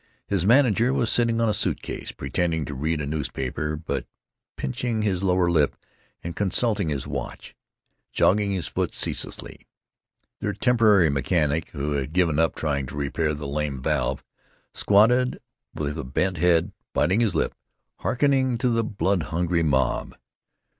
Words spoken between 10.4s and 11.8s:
temporary mechanic,